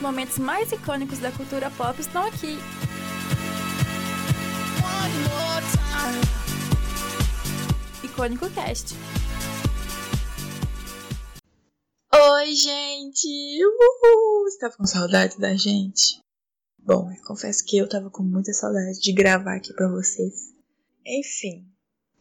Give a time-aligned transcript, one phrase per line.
[0.00, 2.58] os momentos mais icônicos da cultura pop estão aqui.
[8.02, 8.94] Icônico Cast.
[12.14, 13.28] Oi, gente!
[13.62, 14.44] Uhul!
[14.44, 16.18] Você tava com saudade da gente?
[16.78, 20.54] Bom, eu confesso que eu tava com muita saudade de gravar aqui pra vocês.
[21.04, 21.68] Enfim,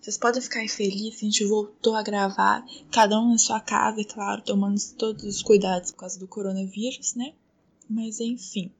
[0.01, 4.03] vocês podem ficar felizes a gente voltou a gravar, cada um na sua casa, é
[4.03, 7.33] claro, tomando todos os cuidados por causa do coronavírus, né?
[7.89, 8.71] Mas enfim,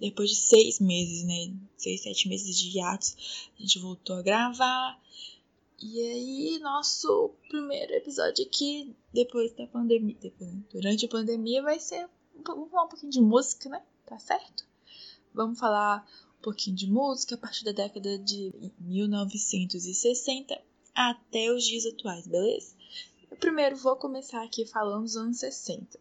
[0.00, 1.52] depois de seis meses, né?
[1.76, 5.00] Seis, sete meses de hiatos, a gente voltou a gravar.
[5.80, 12.08] E aí, nosso primeiro episódio aqui, depois da pandemia, depois, durante a pandemia, vai ser.
[12.44, 13.82] Vamos falar um pouquinho de música, né?
[14.06, 14.64] Tá certo?
[15.34, 16.06] Vamos falar
[16.38, 20.60] um pouquinho de música a partir da década de 1960
[20.94, 22.74] até os dias atuais, beleza?
[23.30, 25.98] Eu primeiro vou começar aqui falando dos anos 60.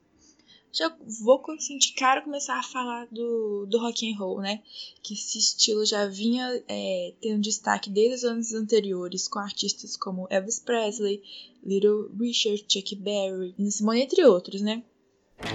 [0.72, 4.62] Já vou assim, de cara começar a falar do, do rock and roll, né?
[5.02, 10.28] Que esse estilo já vinha é, tendo destaque desde os anos anteriores com artistas como
[10.30, 11.24] Elvis Presley,
[11.64, 14.84] Little Richard, Chuck Berry, Simone, entre outros, né?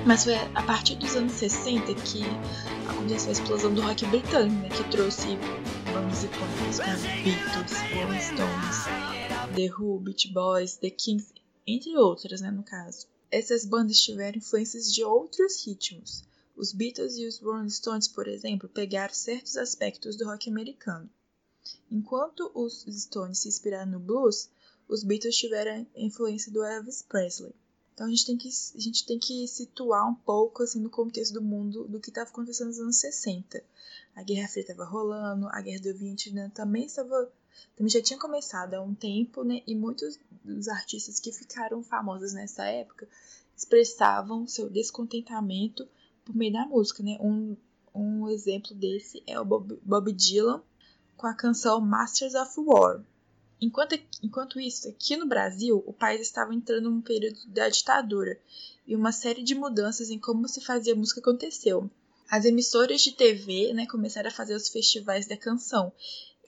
[0.07, 2.23] Mas foi a partir dos anos 60 que
[2.89, 5.37] aconteceu a explosão do rock britânico, né, que trouxe
[5.93, 11.33] bandas icônicas como Beatles, Rolling Stones, The Who, Beach Boys, The Kings,
[11.67, 13.12] entre outras, né, no caso.
[13.33, 16.23] Essas bandas tiveram influências de outros ritmos.
[16.55, 21.09] Os Beatles e os Rolling Stones, por exemplo, pegaram certos aspectos do rock americano.
[21.91, 24.51] Enquanto os Stones se inspiraram no blues,
[24.87, 27.55] os Beatles tiveram a influência do Elvis Presley.
[27.95, 31.33] Então a gente tem que, a gente tem que situar um pouco assim no contexto
[31.33, 33.65] do mundo do que estava acontecendo nos anos 60.
[34.15, 37.33] A Guerra Fria estava rolando, a Guerra do Vietnã também estava
[37.77, 39.63] também já tinha começado há um tempo, né?
[39.67, 43.09] E muitos dos artistas que ficaram famosos nessa época
[43.57, 45.89] expressavam seu descontentamento
[46.25, 47.17] por meio da música, né?
[47.21, 47.57] Um,
[47.95, 50.63] um exemplo desse é o Bob, Bob Dylan
[51.17, 53.03] com a canção Masters of War,
[53.63, 58.37] Enquanto, enquanto isso, aqui no Brasil, o país estava entrando num período da ditadura
[58.85, 61.89] e uma série de mudanças em como se fazia música aconteceu.
[62.29, 65.93] As emissoras de TV né, começaram a fazer os festivais da canção.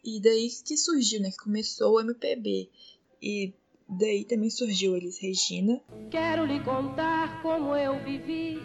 [0.04, 1.30] E daí que surgiu, né?
[1.30, 2.68] Que começou o MPB.
[3.22, 3.54] E
[3.88, 5.80] daí também surgiu eles Regina.
[6.10, 8.58] Quero lhe contar como eu vivi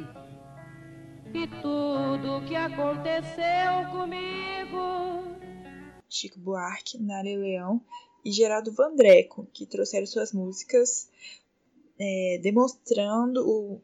[1.33, 5.39] e tudo que aconteceu comigo.
[6.09, 7.81] Chico Buarque, Nara Leão
[8.25, 11.07] e Geraldo Vandreco, que trouxeram suas músicas
[11.99, 13.81] é, demonstrando o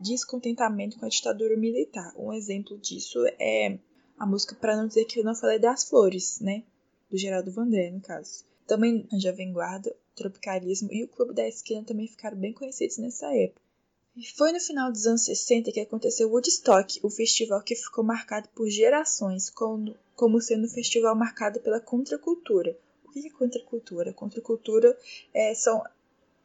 [0.00, 2.12] descontentamento com a ditadura militar.
[2.16, 3.78] Um exemplo disso é
[4.18, 6.64] a música Para Não Dizer Que Eu Não Falei das Flores, né?
[7.08, 8.44] Do Geraldo Vandré, no caso.
[8.66, 13.32] Também a Jovem Guarda, Tropicalismo e o Clube da Esquina também ficaram bem conhecidos nessa
[13.32, 13.62] época.
[14.16, 18.48] E foi no final dos anos 60 que aconteceu Woodstock, o festival que ficou marcado
[18.48, 24.12] por gerações como, como sendo um festival marcado pela contracultura, o que é contracultura?
[24.12, 24.98] Contracultura
[25.32, 25.84] é, são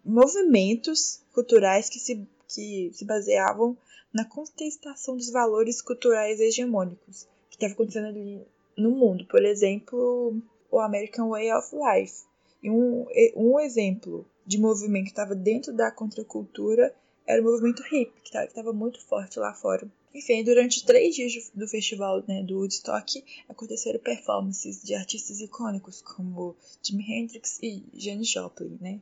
[0.06, 3.76] movimentos culturais que se, que se baseavam
[4.14, 8.42] na contestação dos valores culturais hegemônicos que estavam acontecendo ali
[8.76, 9.26] no mundo.
[9.26, 10.42] Por exemplo,
[10.72, 12.24] o American Way of Life.
[12.62, 13.06] E um,
[13.36, 16.94] um exemplo de movimento que estava dentro da contracultura
[17.26, 19.88] era o movimento hip, que estava muito forte lá fora.
[20.14, 26.56] Enfim, durante três dias do festival né, do Woodstock aconteceram performances de artistas icônicos como
[26.84, 29.00] Jimi Hendrix e Janis Joplin, né?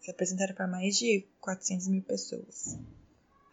[0.00, 2.78] Se apresentaram para mais de 400 mil pessoas.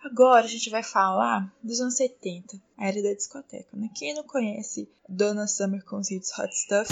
[0.03, 3.69] Agora a gente vai falar dos anos 70, a era da discoteca.
[3.71, 3.89] Né?
[3.95, 6.91] Quem não conhece Donna Summer com os hits Hot Stuff?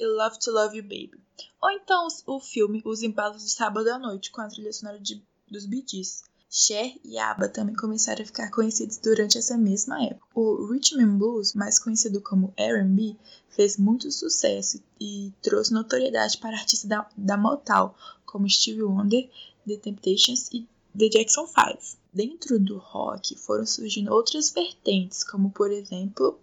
[0.00, 1.20] E Love to Love You Baby.
[1.62, 5.22] Ou então o filme Os Embalos de Sábado à Noite, com a trilha sonora de,
[5.48, 6.24] dos Bee Gees.
[6.48, 10.26] Cher e ABBA também começaram a ficar conhecidos durante essa mesma época.
[10.34, 13.16] O Rhythm and Blues, mais conhecido como R&B,
[13.48, 17.92] fez muito sucesso e trouxe notoriedade para artistas da, da Motown,
[18.24, 19.28] como Stevie Wonder,
[19.66, 20.66] The Temptations e
[20.96, 21.98] The Jackson 5.
[22.12, 26.38] Dentro do rock foram surgindo outras vertentes, como por exemplo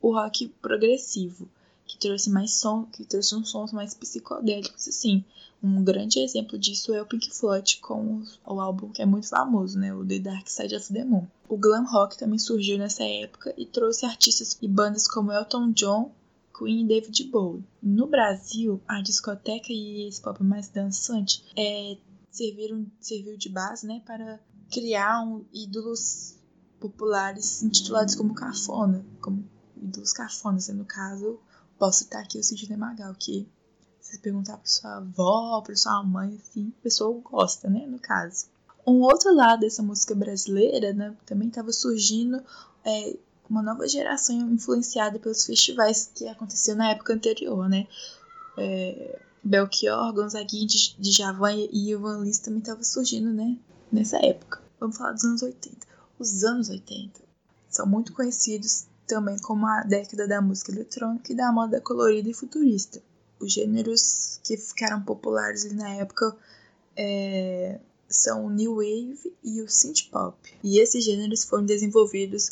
[0.00, 1.48] o rock progressivo,
[1.88, 5.24] que trouxe mais som, que trouxe uns sons mais psicodélicos, assim.
[5.60, 9.76] Um grande exemplo disso é o Pink Floyd com o álbum que é muito famoso,
[9.76, 11.26] né, o The Dark Side of the Moon.
[11.48, 16.12] O glam rock também surgiu nessa época e trouxe artistas e bandas como Elton John,
[16.56, 17.64] Queen e David Bowie.
[17.82, 21.96] No Brasil, a discoteca e esse pop mais dançante é,
[22.30, 24.38] serviram, serviu de base né, para
[24.70, 26.36] criar um, ídolos
[26.78, 29.44] populares intitulados como cafona, como
[29.76, 31.40] ídolos cafonas, né, no caso
[31.78, 33.48] Posso citar aqui o Sidney Magal, que
[34.00, 37.86] você perguntar pra sua avó, pra sua mãe, assim, a pessoa gosta, né?
[37.86, 38.46] No caso.
[38.86, 41.14] Um outro lado dessa música brasileira, né?
[41.26, 42.42] Também estava surgindo
[42.84, 43.16] é,
[43.48, 47.86] uma nova geração influenciada pelos festivais que aconteciam na época anterior, né?
[48.56, 50.66] É, Belchior, Gonzaguinha,
[50.98, 53.56] Djavan e Ivan Lins também estavam surgindo, né?
[53.92, 54.62] Nessa época.
[54.80, 55.86] Vamos falar dos anos 80.
[56.18, 57.20] Os anos 80
[57.68, 62.34] são muito conhecidos também como a década da música eletrônica e da moda colorida e
[62.34, 63.02] futurista.
[63.40, 66.36] Os gêneros que ficaram populares ali na época
[66.94, 70.36] é, são o New Wave e o Synth Pop.
[70.62, 72.50] E esses gêneros foram desenvolvidos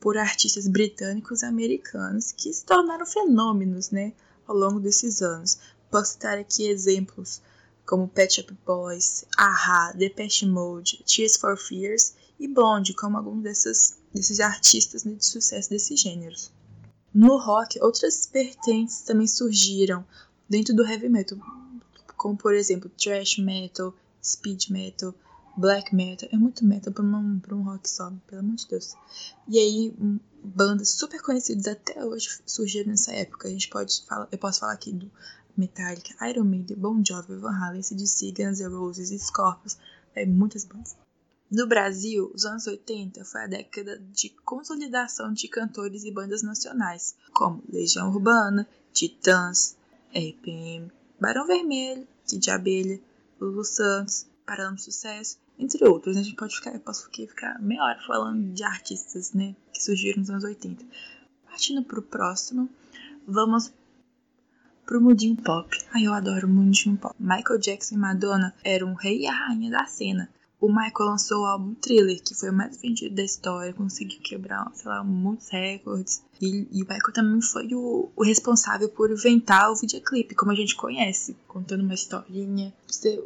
[0.00, 4.12] por artistas britânicos e americanos que se tornaram fenômenos né,
[4.46, 5.58] ao longo desses anos.
[5.90, 7.42] Posso citar aqui exemplos
[7.84, 13.98] como Pet Shop Boys, A-ha, Depeche Mode, Tears for Fears e Blonde, como alguns desses,
[14.12, 16.50] desses artistas né, de sucesso desses gêneros.
[17.14, 20.04] No rock, outras vertentes também surgiram
[20.48, 21.38] dentro do heavy metal,
[22.16, 25.14] como por exemplo thrash metal, speed metal,
[25.56, 26.28] black metal.
[26.32, 28.96] É muito metal para um, um rock só, pelo amor de Deus.
[29.46, 29.94] E aí,
[30.42, 33.46] bandas super conhecidas até hoje surgiram nessa época.
[33.46, 35.08] A gente pode falar, eu posso falar aqui do
[35.56, 39.78] Metallica, Iron Maiden, Bon Jovi, Van Halen, CDC, Guns N' Roses, Scorpions,
[40.14, 40.96] é, muitas bandas.
[41.52, 47.14] No Brasil, os anos 80 foi a década de consolidação de cantores e bandas nacionais,
[47.34, 49.76] como Legião Urbana, Titãs,
[50.14, 50.90] RPM,
[51.20, 52.98] Barão Vermelho, Kid Abelha,
[53.38, 56.16] Lulu Santos, Paralama Sucesso, entre outros.
[56.16, 60.20] A gente pode ficar, eu posso ficar meia hora falando de artistas né, que surgiram
[60.20, 60.82] nos anos 80.
[61.44, 62.66] Partindo para o próximo,
[63.28, 63.70] vamos
[64.86, 65.76] pro mundinho pop.
[65.92, 67.14] Ai, eu adoro o mundinho pop.
[67.20, 70.30] Michael Jackson e Madonna eram o rei e a rainha da cena.
[70.62, 74.70] O Michael lançou o álbum Thriller, que foi o mais vendido da história, conseguiu quebrar,
[74.72, 76.22] sei lá, muitos recordes.
[76.40, 80.54] E, e o Michael também foi o, o, responsável por inventar o videoclipe, como a
[80.54, 82.72] gente conhece, contando uma historinha.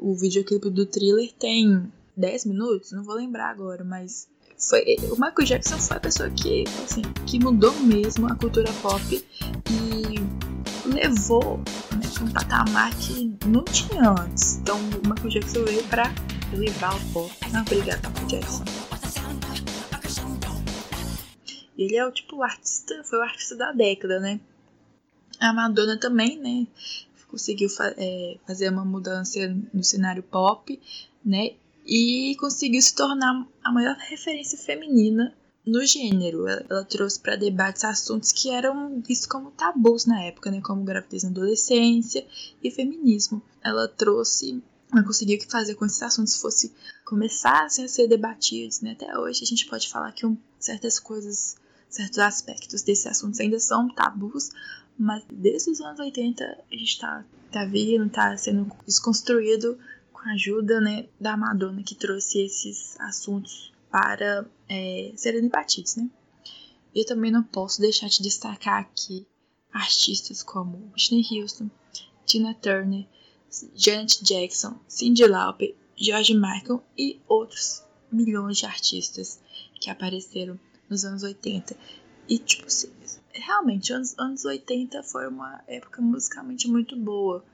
[0.00, 4.26] O videoclipe do Thriller tem 10 minutos, não vou lembrar agora, mas
[4.58, 9.02] foi, o Michael Jackson foi a pessoa que, assim, que mudou mesmo a cultura pop
[9.12, 14.56] e levou né, um patamar que não tinha antes.
[14.56, 16.10] Então o Michael Jackson veio para
[16.52, 17.34] o pop.
[17.52, 18.64] Não, obrigada, Jackson.
[21.76, 24.40] Ele é o tipo o artista, foi o artista da década, né?
[25.40, 26.66] A Madonna também, né?
[27.28, 29.38] Conseguiu fa é, fazer uma mudança
[29.74, 30.80] no cenário pop,
[31.24, 31.54] né?
[31.86, 35.32] e conseguiu se tornar a maior referência feminina
[35.64, 36.46] no gênero.
[36.46, 40.84] Ela, ela trouxe para debates assuntos que eram vistos como tabus na época, né, como
[40.84, 42.26] gravidez na adolescência
[42.62, 43.40] e feminismo.
[43.62, 44.62] Ela trouxe,
[44.92, 46.72] ela conseguiu fazer com que esses assuntos fossem
[47.04, 48.92] começassem a ser debatidos, né?
[48.92, 51.56] Até hoje a gente pode falar que um, certas coisas,
[51.88, 54.50] certos aspectos desses assuntos ainda são tabus,
[54.98, 59.78] mas desde os anos 80 a gente está tá vendo, está sendo desconstruído
[60.12, 66.08] com a ajuda né, da Madonna que trouxe esses assuntos para é, serem debatidos, né?
[66.94, 69.26] Eu também não posso deixar de destacar aqui
[69.72, 71.70] artistas como Whitney Houston,
[72.24, 73.06] Tina Turner,
[73.74, 79.40] Janet Jackson, Cyndi Lauper, George Michael e outros milhões de artistas
[79.80, 81.76] que apareceram nos anos 80.
[82.28, 82.66] E, tipo,
[83.32, 87.44] realmente, anos, anos 80 foi uma época musicalmente muito boa.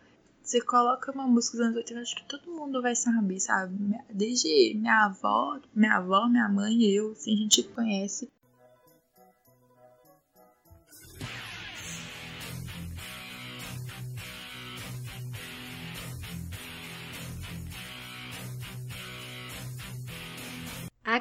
[0.42, 3.76] Você coloca uma música dos anos 80, acho que todo mundo vai saber, sabe?
[4.12, 8.28] Desde minha avó, minha avó, minha mãe e eu, assim, a gente conhece.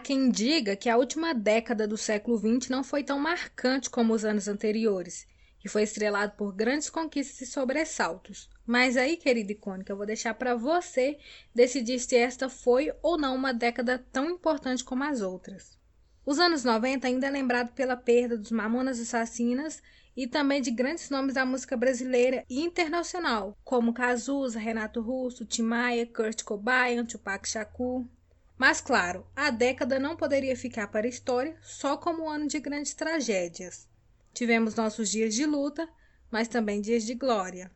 [0.01, 4.25] Quem diga que a última década do século XX não foi tão marcante como os
[4.25, 5.25] anos anteriores,
[5.60, 8.50] que foi estrelado por grandes conquistas e sobressaltos.
[8.65, 11.17] Mas aí, querida icônica, eu vou deixar para você
[11.53, 15.79] decidir se esta foi ou não uma década tão importante como as outras.
[16.25, 19.81] Os anos 90 ainda é lembrado pela perda dos Mamonas Assassinas
[20.15, 25.63] e também de grandes nomes da música brasileira e internacional, como Cazuza, Renato Russo, Tim
[25.63, 28.05] Maia, Kurt Cobain, Tupac Shakur.
[28.62, 32.60] Mas claro, a década não poderia ficar para a história só como um ano de
[32.60, 33.88] grandes tragédias.
[34.36, 35.89] Tivemos nossos dias de luta,
[36.30, 37.72] mas também dias de glória.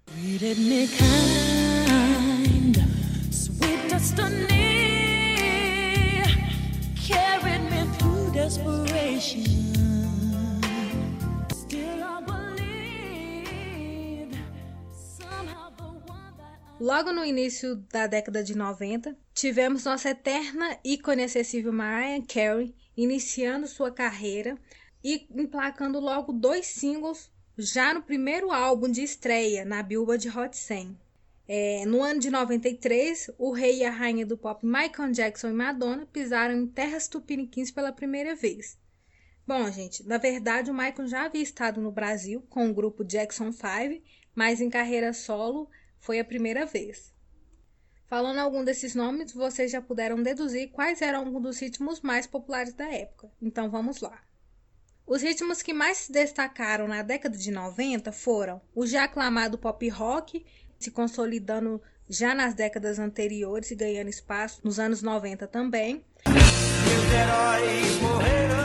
[16.79, 23.65] Logo no início da década de 90, tivemos nossa eterna ícone acessível Mariah Carey iniciando
[23.65, 24.57] sua carreira
[25.01, 30.99] e emplacando logo dois singles já no primeiro álbum de estreia na Billboard Hot 100.
[31.47, 35.53] É, no ano de 93, o rei e a rainha do pop Michael Jackson e
[35.53, 38.77] Madonna pisaram em terras tupiniquins pela primeira vez.
[39.47, 43.53] Bom, gente, na verdade o Michael já havia estado no Brasil com o grupo Jackson
[43.53, 44.03] 5,
[44.35, 45.69] mas em carreira solo
[46.05, 47.11] foi a primeira vez.
[48.07, 52.75] Falando algum desses nomes, vocês já puderam deduzir quais eram alguns dos ritmos mais populares
[52.75, 53.31] da época.
[53.41, 54.21] Então vamos lá.
[55.07, 59.89] Os ritmos que mais se destacaram na década de 90 foram o já aclamado pop
[59.89, 60.45] rock,
[60.77, 66.05] se consolidando já nas décadas anteriores e ganhando espaço nos anos 90 também.
[66.27, 68.64] Meus heróis morreram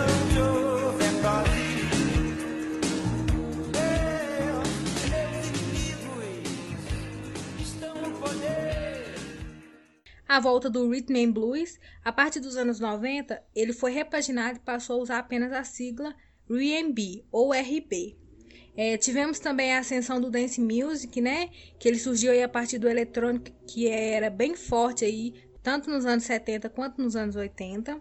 [10.30, 14.60] A volta do Rhythm and Blues, a partir dos anos 90, ele foi repaginado e
[14.60, 16.14] passou a usar apenas a sigla
[16.48, 18.16] R&B ou RB.
[18.76, 21.50] É, tivemos também a ascensão do dance music, né?
[21.80, 25.34] Que ele surgiu aí a partir do eletrônico, que era bem forte aí,
[25.64, 28.00] tanto nos anos 70 quanto nos anos 80.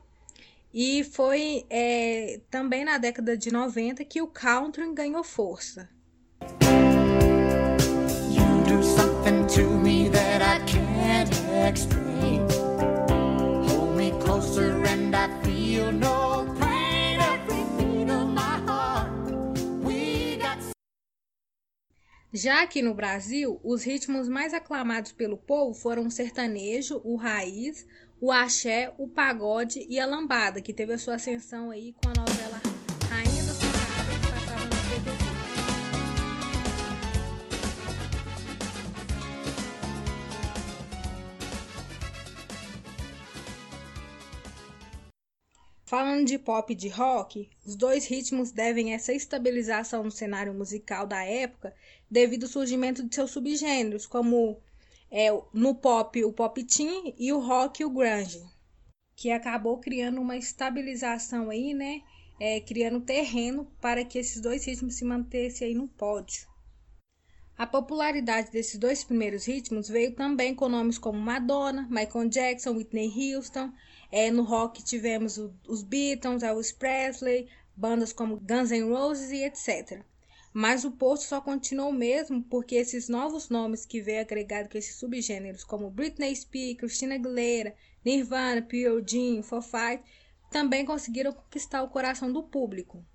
[0.72, 5.90] E foi é, também na década de 90 que o country ganhou força.
[8.30, 11.34] You do something to me that I can't
[11.68, 12.09] explain.
[14.39, 16.29] Closer and I feel no
[22.31, 27.86] Já aqui no Brasil, os ritmos mais aclamados pelo povo foram o sertanejo, o raiz,
[28.22, 32.13] o axé, o pagode e a lambada, que teve a sua ascensão aí com a
[32.13, 32.49] novela
[45.89, 51.08] Falando de pop e de rock, os dois ritmos devem essa estabilização no cenário musical
[51.08, 51.74] da época
[52.12, 54.62] devido ao surgimento de seus subgêneros, como
[55.10, 58.39] é, no pop o pop teen e o rock o grunge,
[59.15, 62.03] que acabou criando uma estabilização aí, né?
[62.39, 66.48] É, criando terreno para que esses dois ritmos se mantessem aí no pódio.
[67.60, 73.12] A popularidade desses dois primeiros ritmos veio também com nomes como Madonna, Michael Jackson, Whitney
[73.34, 73.74] Houston.
[74.12, 79.44] É, no rock tivemos o, os Beatles, Elvis Presley, bandas como Guns N' Roses e
[79.44, 80.04] etc.
[80.51, 84.96] Mas o posto só continuou mesmo porque esses novos nomes que veio agregado com esses
[84.96, 90.10] subgêneros, como Britney Spears, Christina Aguilera, Nirvana, Pearl Jam, Foo Fighters,
[90.51, 93.06] também conseguiram conquistar o coração do público.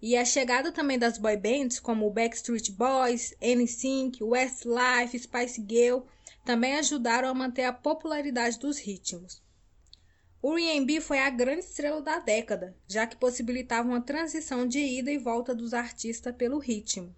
[0.00, 6.00] E a chegada também das boy bands, como Backstreet Boys, NSYNC, Westlife, Spice Girl,
[6.44, 9.41] também ajudaram a manter a popularidade dos ritmos.
[10.42, 15.12] O R&B foi a grande estrela da década, já que possibilitava uma transição de ida
[15.12, 17.14] e volta dos artistas pelo ritmo.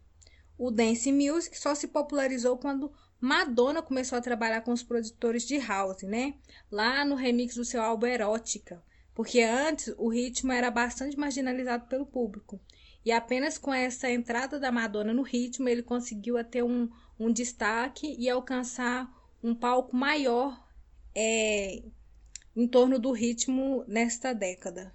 [0.59, 5.57] O dance music só se popularizou quando Madonna começou a trabalhar com os produtores de
[5.57, 6.35] house, né?
[6.71, 12.05] Lá no remix do seu álbum Erótica, porque antes o ritmo era bastante marginalizado pelo
[12.05, 12.61] público.
[13.03, 18.15] E apenas com essa entrada da Madonna no ritmo, ele conseguiu ter um, um destaque
[18.19, 19.11] e alcançar
[19.43, 20.63] um palco maior
[21.15, 21.83] é,
[22.57, 24.95] em torno do ritmo nesta década.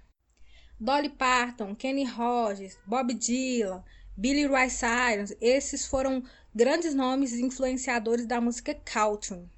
[0.78, 3.84] Dolly Parton, Kenny Rogers, Bob Dylan,
[4.16, 6.22] Billy Ray Cyrus, esses foram
[6.54, 9.48] grandes nomes influenciadores da música country.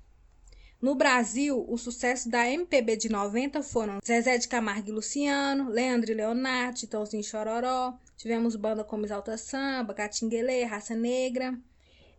[0.80, 6.11] No Brasil, o sucesso da MPB de 90 foram Zezé de Camargo e Luciano, Leandro
[6.11, 11.56] e Leonardo, Titãozinho Chororó, tivemos banda como Exalta Samba, Catinguelê, Raça Negra,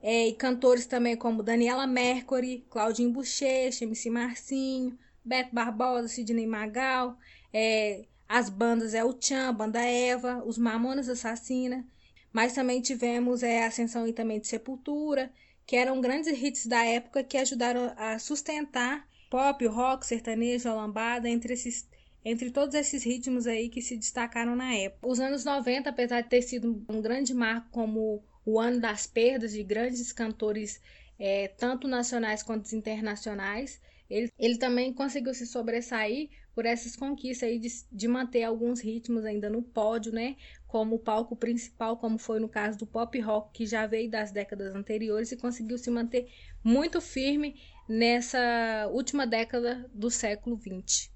[0.02, 7.18] é, e cantores também como Daniela Mercury, Claudinho Bochecha, MC Marcinho, Beto Barbosa, Sidney Magal,
[7.54, 11.86] é, as bandas é o Tchan, Banda Eva, os Mamonas Assassina,
[12.32, 15.32] mas também tivemos é, a ascensão e também de Sepultura,
[15.66, 21.30] que eram grandes hits da época que ajudaram a sustentar pop, rock, sertanejo, a lambada,
[21.30, 21.88] entre esses
[22.26, 25.08] entre todos esses ritmos aí que se destacaram na época.
[25.08, 29.52] Os anos 90, apesar de ter sido um grande marco como o ano das perdas
[29.52, 30.80] de grandes cantores,
[31.20, 33.82] é, tanto nacionais quanto internacionais,
[34.14, 39.26] ele, ele também conseguiu se sobressair por essas conquistas aí de, de manter alguns ritmos
[39.26, 40.36] ainda no pódio, né?
[40.68, 44.32] Como o palco principal, como foi no caso do pop rock, que já veio das
[44.32, 46.30] décadas anteriores e conseguiu se manter
[46.64, 51.12] muito firme nessa última década do século XX.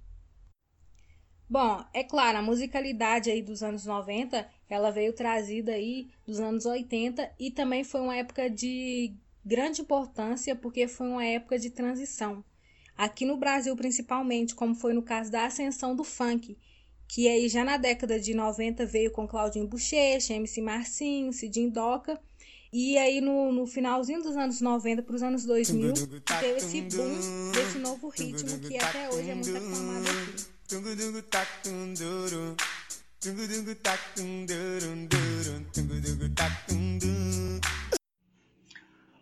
[1.48, 6.66] Bom, é claro, a musicalidade aí dos anos 90, ela veio trazida aí dos anos
[6.66, 9.14] 80 e também foi uma época de
[9.46, 12.44] grande importância porque foi uma época de transição
[12.98, 16.58] aqui no Brasil principalmente, como foi no caso da ascensão do funk,
[17.08, 22.20] que aí já na década de 90 veio com Claudinho Bochecha, MC Marcinho, Cidinho Doca,
[22.72, 25.94] E aí no, no finalzinho dos anos 90 para os anos 2000,
[26.40, 30.46] teve esse boom desse novo ritmo que até hoje é muito aclamado aqui.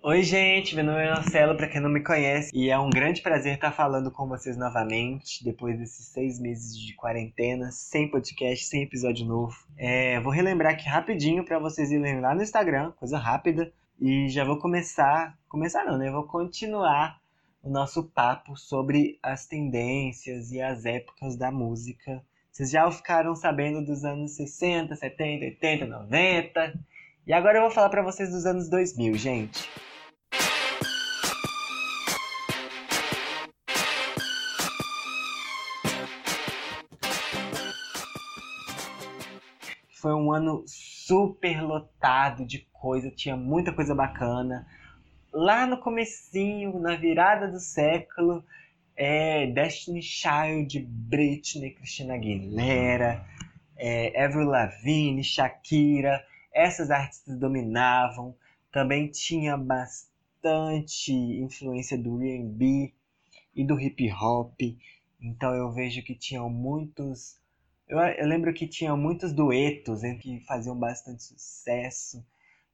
[0.07, 3.24] Oi, gente, meu nome é Marcelo, para quem não me conhece, e é um grande
[3.24, 8.83] prazer estar falando com vocês novamente, depois desses seis meses de quarentena, sem podcast, sem
[8.83, 9.57] episódio novo.
[9.75, 14.43] É, vou relembrar aqui rapidinho para vocês irem lá no Instagram, coisa rápida, e já
[14.43, 16.12] vou começar, começar não, né?
[16.12, 17.19] Vou continuar
[17.63, 22.24] o nosso papo sobre as tendências e as épocas da música.
[22.51, 26.79] Vocês já ficaram sabendo dos anos 60, 70, 80, 90,
[27.25, 29.67] e agora eu vou falar para vocês dos anos 2000, gente.
[40.05, 44.67] Foi um ano super lotado de coisa, tinha muita coisa bacana.
[45.33, 48.45] Lá no comecinho, na virada do século,
[48.95, 53.25] é, Destiny Child, Britney, Christina Aguilera,
[53.75, 58.35] é, Avril Lavigne, Shakira, essas artistas dominavam.
[58.71, 62.93] Também tinha bastante influência do R&B
[63.55, 64.62] e do hip hop.
[65.19, 67.39] Então eu vejo que tinham muitos
[67.88, 72.25] eu, eu lembro que tinha muitos duetos hein, que faziam bastante sucesso.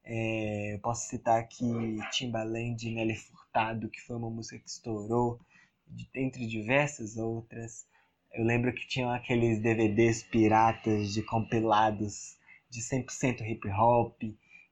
[0.03, 1.65] É, eu posso citar aqui
[2.11, 5.39] Timbaland e Nelly Furtado, que foi uma música que estourou,
[5.87, 7.85] de, entre diversas outras.
[8.33, 12.37] Eu lembro que tinham aqueles DVDs piratas de compilados
[12.69, 14.17] de 100% hip hop,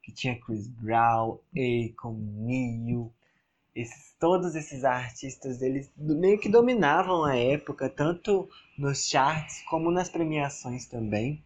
[0.01, 3.13] que tinha Chris Brown, Akon, Neil,
[3.75, 10.09] esses, todos esses artistas, eles meio que dominavam a época, tanto nos charts como nas
[10.09, 11.43] premiações também.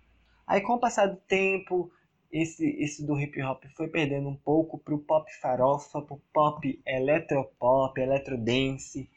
[0.47, 1.91] Aí com o passar do tempo,
[2.31, 7.99] esse, esse do hip hop foi perdendo um pouco pro pop farofa, pro pop eletropop,
[7.99, 9.09] eletrodance,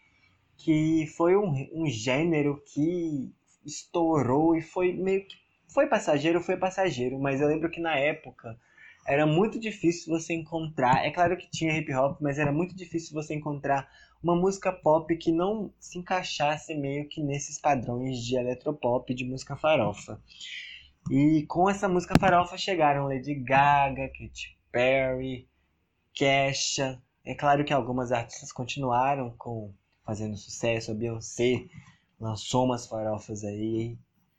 [0.57, 3.33] que foi um, um gênero que
[3.65, 5.37] estourou e foi meio que
[5.69, 8.59] foi passageiro, foi passageiro, mas eu lembro que na época
[9.07, 11.05] era muito difícil você encontrar.
[11.05, 13.89] É claro que tinha hip hop, mas era muito difícil você encontrar
[14.23, 19.57] uma música pop que não se encaixasse meio que nesses padrões de eletropop, de música
[19.57, 20.21] farofa.
[21.11, 25.49] E com essa música farofa chegaram Lady Gaga, Katy Perry,
[26.13, 27.01] Kesha.
[27.25, 29.73] É claro que algumas artistas continuaram com
[30.05, 30.91] fazendo sucesso.
[30.91, 31.67] A Beyoncé
[32.19, 33.97] lançou umas farofas aí.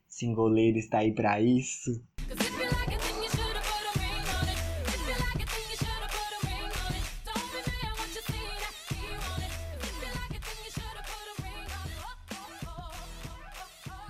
[0.08, 2.02] Singoleiro está aí para isso.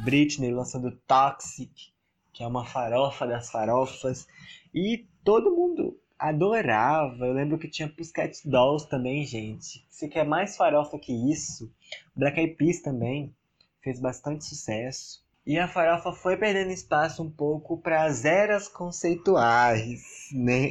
[0.07, 1.91] Britney lançando Toxic,
[2.31, 4.25] que é uma farofa das farofas.
[4.73, 7.25] E todo mundo adorava.
[7.25, 9.85] Eu lembro que tinha Pussycat Dolls também, gente.
[9.89, 11.69] Se quer mais farofa que isso,
[12.15, 13.35] Black Eyed Peas também
[13.81, 15.21] fez bastante sucesso.
[15.45, 20.69] E a farofa foi perdendo espaço um pouco para as eras conceituais, né?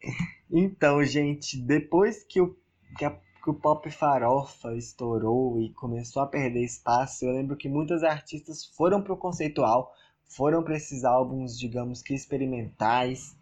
[0.50, 2.56] Então, gente, depois que, o,
[2.96, 3.10] que a
[3.48, 8.66] que o pop farofa estourou e começou a perder espaço, eu lembro que muitos artistas
[8.76, 9.94] foram pro conceitual,
[10.26, 13.34] foram para esses álbuns, digamos que experimentais.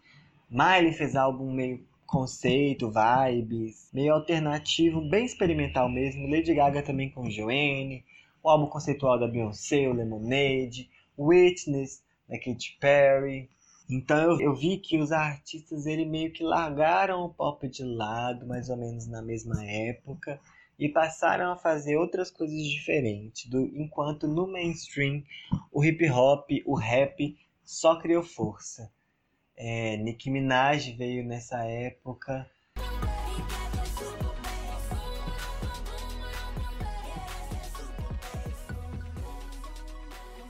[0.49, 6.29] Miley fez álbum meio conceito, vibes, meio alternativo, bem experimental mesmo.
[6.29, 8.05] Lady Gaga também com Joanne,
[8.41, 10.89] o álbum conceitual da Beyoncé, o Lemonade,
[11.19, 13.49] Witness, da Katy Perry.
[13.89, 18.45] Então eu, eu vi que os artistas ele meio que largaram o pop de lado,
[18.45, 20.39] mais ou menos na mesma época,
[20.77, 23.49] e passaram a fazer outras coisas diferentes.
[23.49, 25.23] Do, enquanto no mainstream
[25.71, 28.91] o hip hop, o rap só criou força.
[29.55, 32.49] É, Nicki Minaj veio nessa época.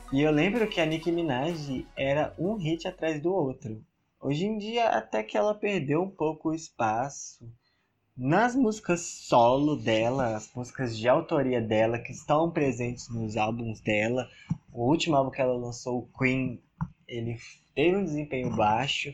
[0.09, 3.83] E eu lembro que a Nicki Minaj era um hit atrás do outro.
[4.21, 7.45] Hoje em dia, até que ela perdeu um pouco o espaço.
[8.15, 14.29] Nas músicas solo dela, as músicas de autoria dela, que estão presentes nos álbuns dela,
[14.71, 16.63] o último álbum que ela lançou, o Queen,
[17.05, 17.37] ele
[17.75, 19.11] teve um desempenho baixo,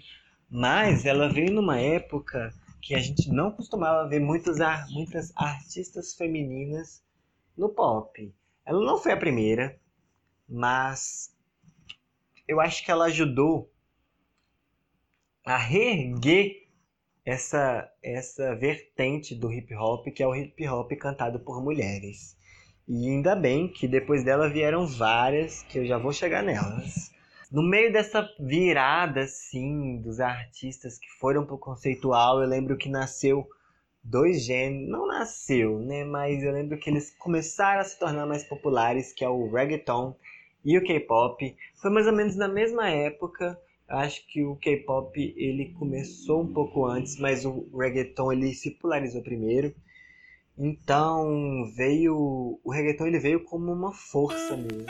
[0.48, 4.60] mas ela veio numa época que a gente não costumava ver muitas,
[4.92, 7.02] muitas artistas femininas
[7.58, 8.32] no pop.
[8.64, 9.76] Ela não foi a primeira,
[10.54, 11.36] mas
[12.48, 13.72] eu acho que ela ajudou
[15.44, 16.68] a reerguer
[17.26, 22.38] essa, essa vertente do hip hop, que é o hip hop cantado por mulheres.
[22.88, 27.12] E ainda bem que depois dela vieram várias, que eu já vou chegar nelas.
[27.52, 33.48] No meio dessa virada, assim, dos artistas que foram pro conceitual, eu lembro que nasceu
[34.04, 36.04] dois gêneros, não nasceu, né?
[36.04, 40.16] Mas eu lembro que eles começaram a se tornar mais populares, que é o reggaeton
[40.64, 41.56] e o K-pop.
[41.76, 43.60] Foi mais ou menos na mesma época.
[43.88, 49.22] Acho que o K-pop ele começou um pouco antes, mas o reggaeton ele se popularizou
[49.22, 49.74] primeiro.
[50.58, 54.86] Então veio o reggaeton ele veio como uma força mesmo,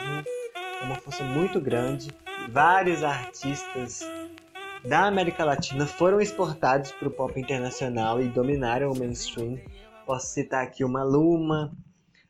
[0.82, 2.10] uma força muito grande
[2.48, 4.00] vários artistas
[4.84, 9.58] da América Latina foram exportados para o pop internacional e dominaram o mainstream.
[10.04, 11.72] Posso citar aqui o Maluma,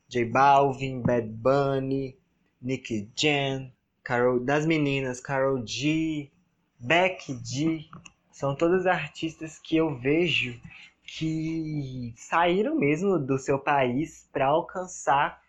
[0.09, 2.17] J Balvin, Bad Bunny,
[2.65, 3.71] Nicky Jam,
[4.03, 6.31] Carol, das meninas Carol G,
[6.79, 7.85] Becky G.
[8.33, 10.61] São todos artistas que eu vejo
[11.05, 15.41] que saíram mesmo do seu país para alcançar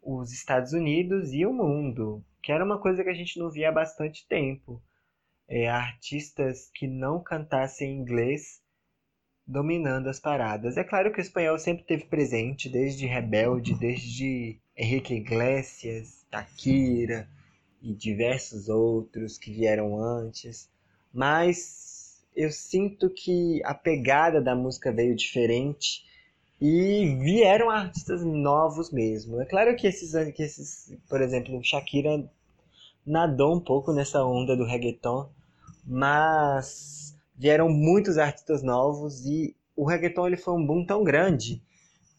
[0.00, 3.70] os Estados Unidos e o mundo que era uma coisa que a gente não via
[3.70, 4.80] há bastante tempo.
[5.48, 8.62] É, artistas que não cantassem inglês
[9.46, 10.76] dominando as paradas.
[10.76, 17.28] É claro que o espanhol sempre teve presente, desde Rebelde, desde Henrique Iglesias, Takira
[17.80, 20.68] e diversos outros que vieram antes,
[21.12, 26.04] mas eu sinto que a pegada da música veio diferente
[26.60, 29.40] e vieram artistas novos mesmo.
[29.40, 32.28] É claro que esses, que esses por exemplo, Shakira
[33.06, 35.28] nadou um pouco nessa onda do reggaeton,
[35.86, 41.62] mas vieram muitos artistas novos e o reggaeton ele foi um boom tão grande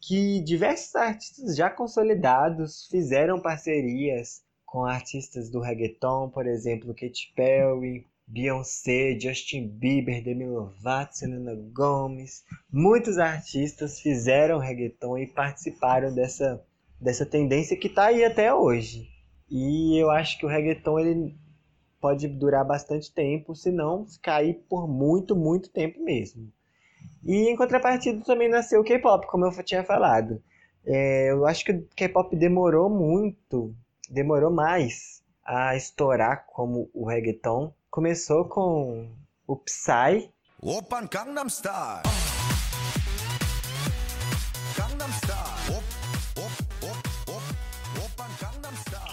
[0.07, 8.05] que diversos artistas já consolidados fizeram parcerias com artistas do reggaeton, por exemplo, Katy Perry,
[8.27, 12.43] Beyoncé, Justin Bieber, Demi Lovato, Selena Gomez.
[12.71, 16.63] Muitos artistas fizeram reggaeton e participaram dessa,
[17.01, 19.09] dessa tendência que está aí até hoje.
[19.49, 21.35] E eu acho que o reggaeton ele
[21.99, 26.51] pode durar bastante tempo, se não cair por muito, muito tempo mesmo.
[27.25, 30.41] E em contrapartida também nasceu o K-pop, como eu tinha falado.
[30.85, 33.75] É, eu acho que o K-pop demorou muito,
[34.09, 37.73] demorou mais a estourar como o reggaeton.
[37.89, 39.09] Começou com
[39.47, 40.29] o Psy.
[40.61, 42.03] Open Gangnam Style.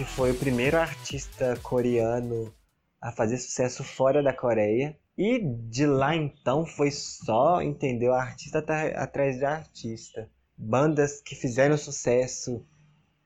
[0.03, 2.53] que foi o primeiro artista coreano
[3.01, 4.97] a fazer sucesso fora da Coreia.
[5.17, 8.15] E de lá então foi só, entendeu?
[8.15, 8.65] Artista
[8.97, 10.29] atrás de artista.
[10.57, 12.65] Bandas que fizeram sucesso,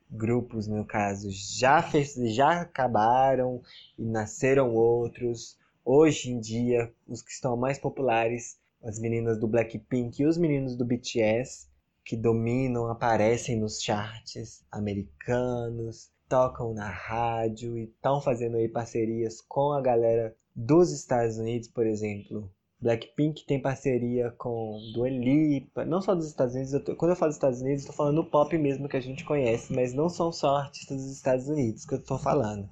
[0.09, 3.61] grupos no caso, já, fez, já acabaram
[3.97, 5.57] e nasceram outros.
[5.85, 10.75] Hoje em dia, os que estão mais populares, as meninas do Blackpink e os meninos
[10.75, 11.67] do BTS,
[12.03, 19.71] que dominam, aparecem nos charts americanos tocam na rádio e estão fazendo aí parcerias com
[19.71, 22.51] a galera dos Estados Unidos, por exemplo.
[22.79, 27.15] Blackpink tem parceria com Dua Lipa, não só dos Estados Unidos, eu tô, quando eu
[27.15, 30.09] falo dos Estados Unidos, estou falando do pop mesmo que a gente conhece, mas não
[30.09, 32.69] são só artistas dos Estados Unidos que eu estou falando.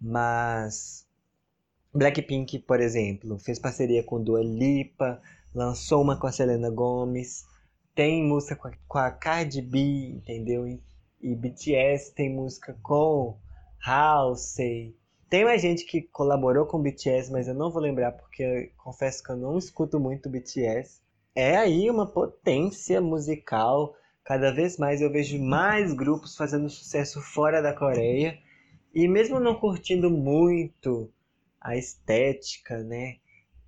[0.00, 1.06] Mas
[1.92, 5.20] Blackpink, por exemplo, fez parceria com Dua Lipa,
[5.54, 7.44] lançou uma com a Selena Gomez,
[7.94, 9.78] tem música com a, com a Cardi B,
[10.16, 10.66] entendeu?
[10.68, 13.38] E BTS tem música com
[13.84, 14.96] Halsey.
[15.28, 19.30] Tem mais gente que colaborou com BTS, mas eu não vou lembrar porque confesso que
[19.30, 21.00] eu não escuto muito BTS.
[21.34, 23.96] É aí uma potência musical.
[24.24, 28.38] Cada vez mais eu vejo mais grupos fazendo sucesso fora da Coreia.
[28.94, 31.12] E mesmo não curtindo muito
[31.60, 33.16] a estética, né?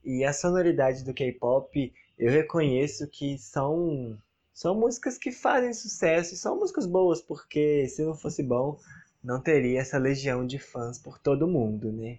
[0.04, 4.16] E a sonoridade do K-pop, eu reconheço que são
[4.54, 8.76] são músicas que fazem sucesso e são músicas boas, porque se não fosse bom,
[9.22, 12.18] não teria essa legião de fãs por todo mundo, né?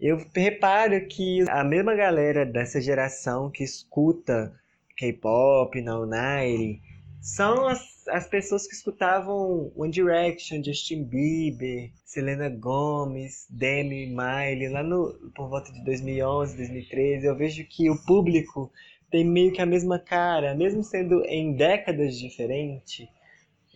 [0.00, 4.54] Eu reparo que a mesma galera dessa geração que escuta
[4.96, 6.80] K-pop, Night,
[7.20, 14.82] são as, as pessoas que escutavam One Direction, Justin Bieber, Selena Gomez, Demi, Miley, lá
[14.82, 17.26] no, por volta de 2011, 2013.
[17.26, 18.72] Eu vejo que o público
[19.10, 23.08] tem meio que a mesma cara, mesmo sendo em décadas diferentes.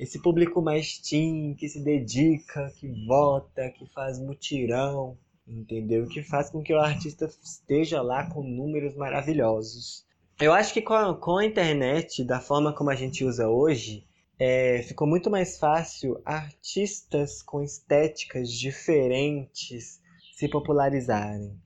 [0.03, 6.09] Esse público mais teen, que se dedica, que vota, que faz mutirão, entendeu?
[6.09, 10.05] Que faz com que o artista esteja lá com números maravilhosos.
[10.41, 14.05] Eu acho que com a, com a internet, da forma como a gente usa hoje,
[14.41, 20.01] é, ficou muito mais fácil artistas com estéticas diferentes
[20.35, 21.57] se popularizarem.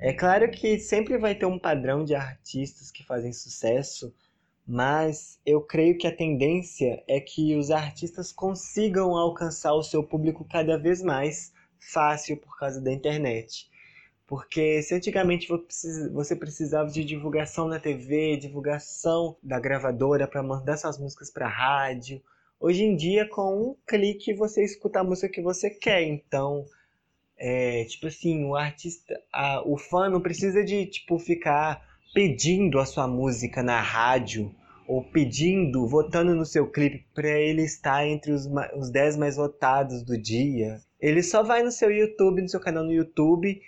[0.00, 4.10] É claro que sempre vai ter um padrão de artistas que fazem sucesso,
[4.68, 10.44] mas eu creio que a tendência é que os artistas consigam alcançar o seu público
[10.44, 13.66] cada vez mais fácil por causa da internet.
[14.26, 15.48] Porque se antigamente
[16.12, 22.22] você precisava de divulgação na TV, divulgação da gravadora para mandar suas músicas para rádio,
[22.60, 26.02] hoje em dia com um clique você escuta a música que você quer.
[26.02, 26.66] Então,
[27.38, 32.86] é, tipo assim, o artista, a, o fã não precisa de tipo ficar pedindo a
[32.86, 34.54] sua música na rádio
[34.86, 40.02] ou pedindo, votando no seu clipe para ele estar entre os, os 10 mais votados
[40.02, 40.80] do dia.
[40.98, 43.60] Ele só vai no seu YouTube, no seu canal no YouTube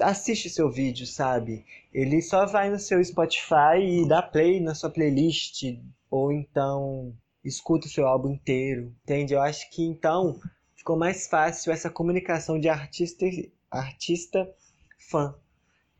[0.00, 1.64] assiste seu vídeo, sabe?
[1.92, 5.62] Ele só vai no seu Spotify e dá play na sua playlist,
[6.10, 9.34] ou então escuta o seu álbum inteiro, entende?
[9.34, 10.38] Eu acho que então
[10.76, 13.26] ficou mais fácil essa comunicação de artista
[13.70, 14.52] artista
[15.10, 15.34] fã.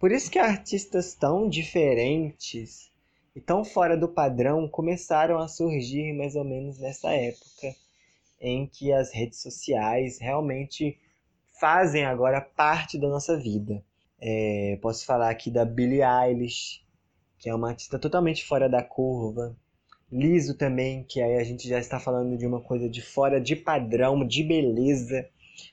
[0.00, 2.90] Por isso que artistas tão diferentes
[3.36, 7.76] e tão fora do padrão começaram a surgir mais ou menos nessa época
[8.40, 10.98] em que as redes sociais realmente
[11.60, 13.84] fazem agora parte da nossa vida.
[14.18, 16.82] É, posso falar aqui da Billie Eilish,
[17.38, 19.54] que é uma artista totalmente fora da curva.
[20.10, 23.54] Liso também, que aí a gente já está falando de uma coisa de fora de
[23.54, 25.28] padrão, de beleza.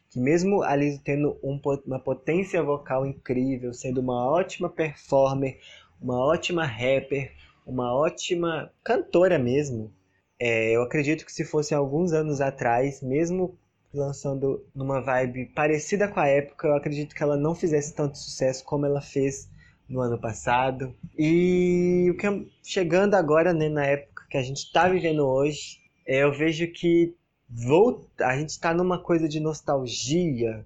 [0.09, 5.59] Que mesmo a Liso tendo um, uma potência vocal incrível, sendo uma ótima performer,
[6.01, 7.33] uma ótima rapper,
[7.65, 9.93] uma ótima cantora mesmo.
[10.39, 13.57] É, eu acredito que se fosse alguns anos atrás, mesmo
[13.93, 16.67] lançando numa vibe parecida com a época.
[16.67, 19.49] Eu acredito que ela não fizesse tanto sucesso como ela fez
[19.89, 20.95] no ano passado.
[21.17, 26.23] E o que chegando agora, né, na época que a gente está vivendo hoje, é,
[26.23, 27.15] eu vejo que
[27.49, 30.65] volta, a gente está numa coisa de nostalgia,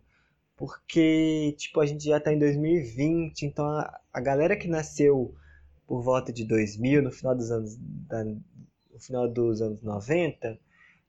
[0.57, 5.33] porque tipo a gente já está em 2020, então a, a galera que nasceu
[5.87, 10.57] por volta de 2000, no final dos anos da, no final dos anos 90,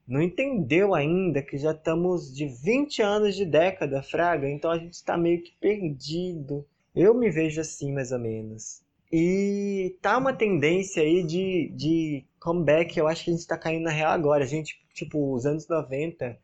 [0.07, 4.93] não entendeu ainda que já estamos de 20 anos de década, Fraga, então a gente
[4.93, 6.65] está meio que perdido.
[6.93, 8.81] Eu me vejo assim, mais ou menos.
[9.11, 13.83] E tá uma tendência aí de, de comeback, eu acho que a gente tá caindo
[13.83, 14.45] na real agora.
[14.45, 16.37] Gente, tipo, os anos 90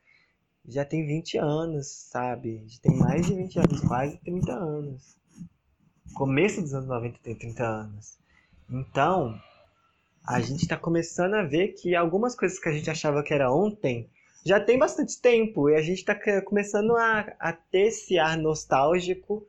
[0.68, 2.64] já tem 20 anos, sabe?
[2.68, 5.18] Já tem mais de 20 anos, quase 30 anos.
[6.14, 8.18] Começo dos anos 90 tem 30 anos.
[8.70, 9.40] Então,
[10.28, 13.52] a gente está começando a ver que algumas coisas que a gente achava que era
[13.52, 14.10] ontem
[14.46, 19.46] já tem bastante tempo e a gente está começando a, a ter esse ar nostálgico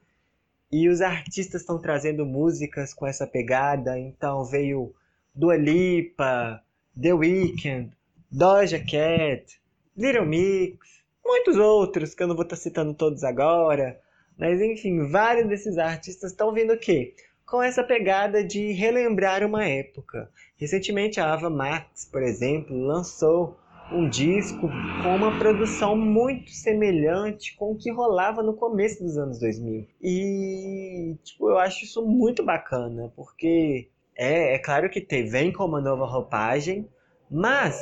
[0.71, 3.99] e os artistas estão trazendo músicas com essa pegada.
[3.99, 4.95] Então veio
[5.35, 6.63] Dua Lipa,
[7.01, 7.93] The Weeknd,
[8.31, 9.61] Doja Cat,
[9.97, 10.79] Little Mix,
[11.25, 14.01] muitos outros que eu não vou estar tá citando todos agora.
[14.39, 17.15] Mas enfim, vários desses artistas estão vindo o quê?
[17.45, 20.31] Com essa pegada de relembrar uma época.
[20.57, 23.59] Recentemente a Ava Max, por exemplo, lançou
[23.93, 24.71] um disco
[25.03, 29.89] com uma produção muito semelhante com o que rolava no começo dos anos 2000.
[30.01, 35.65] E tipo, eu acho isso muito bacana, porque é, é claro que tem, vem com
[35.65, 36.89] uma nova roupagem,
[37.31, 37.75] mas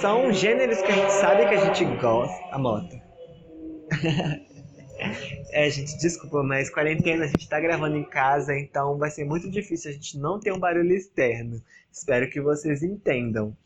[0.00, 2.44] são gêneros que a gente sabe que a gente gosta.
[2.52, 2.96] A moto.
[5.50, 9.50] É, gente, desculpa, mas quarentena a gente tá gravando em casa, então vai ser muito
[9.50, 11.62] difícil a gente não ter um barulho externo.
[11.92, 13.56] Espero que vocês entendam.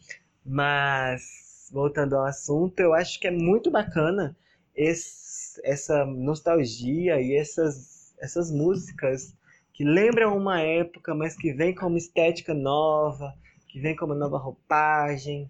[0.44, 4.36] Mas, voltando ao assunto, eu acho que é muito bacana
[4.74, 9.34] esse, essa nostalgia e essas, essas músicas
[9.72, 13.32] que lembram uma época, mas que vem com uma estética nova,
[13.78, 15.48] que vem com uma nova roupagem.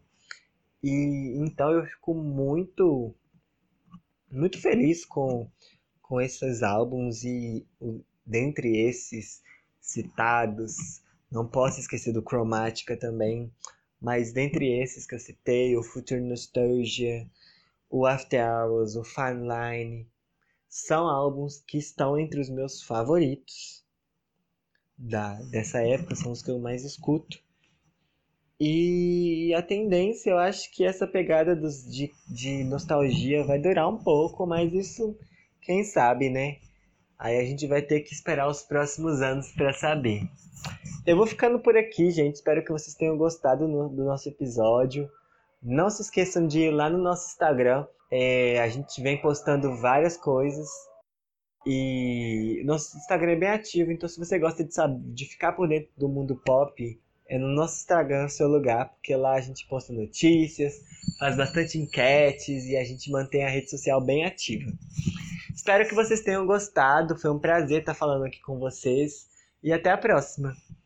[0.82, 3.14] E então eu fico muito
[4.30, 5.50] muito feliz com,
[6.02, 7.66] com esses álbuns e
[8.26, 9.42] dentre esses
[9.80, 13.50] citados, não posso esquecer do Chromatica também,
[13.98, 17.26] mas dentre esses que eu citei, o Future Nostalgia,
[17.88, 20.06] o After Hours, o Fine Line,
[20.68, 23.82] são álbuns que estão entre os meus favoritos
[24.98, 27.47] da, dessa época, são os que eu mais escuto.
[28.60, 33.98] E a tendência, eu acho que essa pegada dos, de, de nostalgia vai durar um
[33.98, 35.16] pouco, mas isso,
[35.62, 36.56] quem sabe, né?
[37.16, 40.22] Aí a gente vai ter que esperar os próximos anos para saber.
[41.06, 42.36] Eu vou ficando por aqui, gente.
[42.36, 45.08] Espero que vocês tenham gostado no, do nosso episódio.
[45.62, 47.86] Não se esqueçam de ir lá no nosso Instagram.
[48.10, 50.68] É, a gente vem postando várias coisas.
[51.66, 55.68] E nosso Instagram é bem ativo, então se você gosta de, saber, de ficar por
[55.68, 59.92] dentro do mundo pop, é no nosso Instagram seu lugar, porque lá a gente posta
[59.92, 60.80] notícias,
[61.18, 64.72] faz bastante enquetes e a gente mantém a rede social bem ativa.
[65.54, 69.26] Espero que vocês tenham gostado, foi um prazer estar falando aqui com vocês
[69.62, 70.56] e até a próxima!